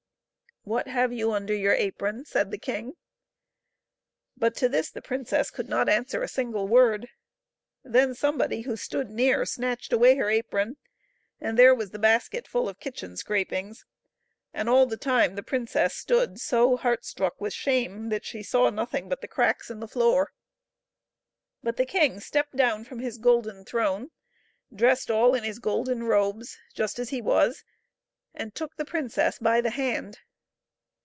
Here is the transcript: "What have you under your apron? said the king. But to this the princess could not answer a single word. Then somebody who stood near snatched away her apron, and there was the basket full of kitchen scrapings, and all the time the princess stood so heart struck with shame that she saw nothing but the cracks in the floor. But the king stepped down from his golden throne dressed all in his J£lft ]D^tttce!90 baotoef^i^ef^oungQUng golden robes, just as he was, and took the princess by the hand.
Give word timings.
"What 0.71 0.87
have 0.87 1.11
you 1.11 1.31
under 1.31 1.55
your 1.55 1.73
apron? 1.73 2.23
said 2.23 2.51
the 2.51 2.59
king. 2.59 2.93
But 4.37 4.55
to 4.57 4.69
this 4.69 4.91
the 4.91 5.01
princess 5.01 5.49
could 5.49 5.67
not 5.67 5.89
answer 5.89 6.21
a 6.21 6.27
single 6.27 6.67
word. 6.67 7.09
Then 7.83 8.13
somebody 8.13 8.61
who 8.61 8.75
stood 8.75 9.09
near 9.09 9.43
snatched 9.43 9.91
away 9.91 10.17
her 10.17 10.29
apron, 10.29 10.77
and 11.39 11.57
there 11.57 11.73
was 11.73 11.89
the 11.89 11.97
basket 11.97 12.47
full 12.47 12.69
of 12.69 12.79
kitchen 12.79 13.17
scrapings, 13.17 13.87
and 14.53 14.69
all 14.69 14.85
the 14.85 14.97
time 14.97 15.33
the 15.33 15.41
princess 15.41 15.95
stood 15.95 16.39
so 16.39 16.77
heart 16.77 17.05
struck 17.05 17.41
with 17.41 17.53
shame 17.53 18.09
that 18.09 18.23
she 18.23 18.43
saw 18.43 18.69
nothing 18.69 19.09
but 19.09 19.21
the 19.21 19.27
cracks 19.27 19.71
in 19.71 19.79
the 19.79 19.87
floor. 19.87 20.31
But 21.63 21.77
the 21.77 21.87
king 21.87 22.19
stepped 22.19 22.55
down 22.55 22.83
from 22.83 22.99
his 22.99 23.17
golden 23.17 23.65
throne 23.65 24.11
dressed 24.71 25.09
all 25.09 25.33
in 25.33 25.43
his 25.43 25.57
J£lft 25.57 25.57
]D^tttce!90 25.57 25.59
baotoef^i^ef^oungQUng 25.59 25.61
golden 25.63 26.03
robes, 26.03 26.57
just 26.75 26.99
as 26.99 27.09
he 27.09 27.19
was, 27.19 27.63
and 28.35 28.53
took 28.53 28.75
the 28.75 28.85
princess 28.85 29.39
by 29.39 29.59
the 29.59 29.71
hand. 29.71 30.19